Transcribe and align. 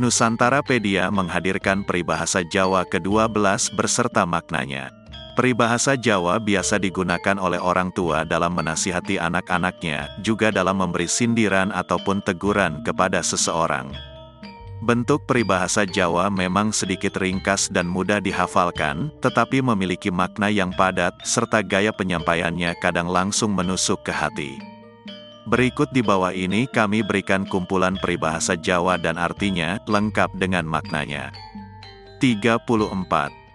Nusantarapedia 0.00 1.12
menghadirkan 1.12 1.84
peribahasa 1.84 2.40
Jawa 2.40 2.88
ke-12 2.88 3.76
beserta 3.76 4.24
maknanya. 4.24 4.88
Peribahasa 5.36 5.92
Jawa 5.92 6.40
biasa 6.40 6.80
digunakan 6.80 7.36
oleh 7.36 7.60
orang 7.60 7.92
tua 7.92 8.24
dalam 8.24 8.56
menasihati 8.56 9.20
anak-anaknya, 9.20 10.08
juga 10.24 10.48
dalam 10.48 10.80
memberi 10.80 11.04
sindiran 11.04 11.68
ataupun 11.68 12.24
teguran 12.24 12.80
kepada 12.80 13.20
seseorang. 13.20 13.92
Bentuk 14.80 15.28
peribahasa 15.28 15.84
Jawa 15.84 16.32
memang 16.32 16.72
sedikit 16.72 17.20
ringkas 17.20 17.68
dan 17.68 17.84
mudah 17.84 18.24
dihafalkan, 18.24 19.12
tetapi 19.20 19.60
memiliki 19.60 20.08
makna 20.08 20.48
yang 20.48 20.72
padat, 20.72 21.12
serta 21.28 21.60
gaya 21.60 21.92
penyampaiannya 21.92 22.72
kadang 22.80 23.12
langsung 23.12 23.52
menusuk 23.52 24.00
ke 24.00 24.16
hati. 24.16 24.79
Berikut 25.48 25.88
di 25.94 26.04
bawah 26.04 26.36
ini 26.36 26.68
kami 26.68 27.00
berikan 27.00 27.48
kumpulan 27.48 27.96
peribahasa 27.96 28.58
Jawa 28.60 29.00
dan 29.00 29.16
artinya, 29.16 29.80
lengkap 29.88 30.36
dengan 30.36 30.68
maknanya. 30.68 31.32
34. 32.20 32.60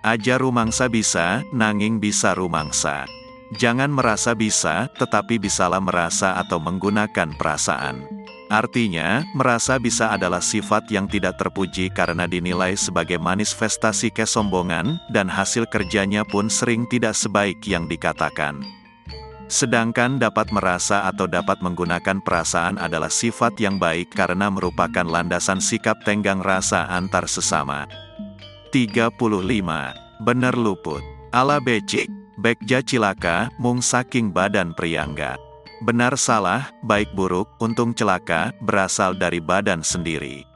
Aja 0.05 0.35
rumangsa 0.37 0.89
bisa, 0.89 1.45
nanging 1.53 2.01
bisa 2.01 2.33
rumangsa. 2.33 3.05
Jangan 3.53 3.93
merasa 3.93 4.33
bisa, 4.33 4.89
tetapi 4.97 5.37
bisalah 5.37 5.77
merasa 5.77 6.33
atau 6.41 6.57
menggunakan 6.57 7.37
perasaan. 7.37 8.25
Artinya, 8.49 9.25
merasa 9.33 9.81
bisa 9.81 10.13
adalah 10.13 10.41
sifat 10.41 10.89
yang 10.93 11.09
tidak 11.09 11.37
terpuji 11.41 11.89
karena 11.89 12.29
dinilai 12.29 12.77
sebagai 12.77 13.17
manifestasi 13.17 14.13
kesombongan, 14.13 15.01
dan 15.09 15.25
hasil 15.25 15.65
kerjanya 15.69 16.21
pun 16.25 16.49
sering 16.49 16.85
tidak 16.89 17.17
sebaik 17.17 17.57
yang 17.65 17.89
dikatakan. 17.89 18.84
Sedangkan 19.45 20.17
dapat 20.17 20.49
merasa 20.49 21.05
atau 21.05 21.29
dapat 21.29 21.61
menggunakan 21.61 22.17
perasaan 22.25 22.81
adalah 22.81 23.13
sifat 23.13 23.53
yang 23.61 23.77
baik 23.77 24.09
karena 24.09 24.49
merupakan 24.49 25.05
landasan 25.05 25.61
sikap 25.61 26.01
tenggang 26.01 26.41
rasa 26.41 26.89
antar 26.89 27.29
sesama. 27.29 27.85
35. 28.73 29.13
Bener 30.25 30.55
luput. 30.57 31.03
Ala 31.29 31.61
becik, 31.61 32.09
bekja 32.41 32.81
cilaka, 32.81 33.53
mung 33.61 33.85
saking 33.85 34.33
badan 34.33 34.73
priangga. 34.73 35.37
Benar 35.83 36.15
salah, 36.15 36.71
baik 36.81 37.11
buruk, 37.13 37.51
untung 37.59 37.91
celaka, 37.93 38.55
berasal 38.63 39.13
dari 39.13 39.43
badan 39.43 39.83
sendiri. 39.83 40.54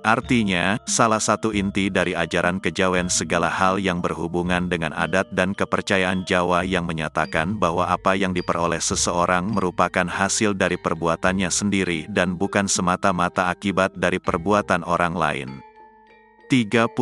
Artinya, 0.00 0.80
salah 0.88 1.20
satu 1.20 1.52
inti 1.52 1.92
dari 1.92 2.16
ajaran 2.16 2.56
kejawen 2.56 3.12
segala 3.12 3.52
hal 3.52 3.76
yang 3.76 4.00
berhubungan 4.00 4.64
dengan 4.64 4.96
adat 4.96 5.28
dan 5.36 5.52
kepercayaan 5.52 6.24
Jawa 6.24 6.64
yang 6.64 6.88
menyatakan 6.88 7.60
bahwa 7.60 7.84
apa 7.84 8.16
yang 8.16 8.32
diperoleh 8.32 8.80
seseorang 8.80 9.52
merupakan 9.52 10.08
hasil 10.08 10.56
dari 10.56 10.80
perbuatannya 10.80 11.52
sendiri 11.52 12.08
dan 12.08 12.32
bukan 12.40 12.64
semata-mata 12.64 13.52
akibat 13.52 13.92
dari 13.92 14.16
perbuatan 14.16 14.88
orang 14.88 15.12
lain. 15.12 15.50
36. 16.48 16.96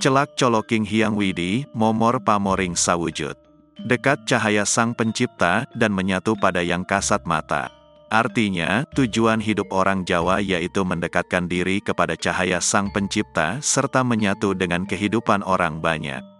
Celak 0.00 0.32
coloking 0.40 0.88
hiang 0.88 1.12
widi, 1.20 1.68
momor 1.76 2.16
pamoring 2.24 2.72
sawujud. 2.72 3.36
Dekat 3.84 4.24
cahaya 4.24 4.64
sang 4.64 4.96
pencipta, 4.96 5.68
dan 5.76 5.92
menyatu 5.92 6.32
pada 6.36 6.64
yang 6.64 6.80
kasat 6.84 7.24
mata. 7.28 7.79
Artinya, 8.10 8.82
tujuan 8.98 9.38
hidup 9.38 9.70
orang 9.70 10.02
Jawa 10.02 10.42
yaitu 10.42 10.82
mendekatkan 10.82 11.46
diri 11.46 11.78
kepada 11.78 12.18
cahaya 12.18 12.58
sang 12.58 12.90
pencipta, 12.90 13.62
serta 13.62 14.02
menyatu 14.02 14.50
dengan 14.50 14.82
kehidupan 14.82 15.46
orang 15.46 15.78
banyak. 15.78 16.39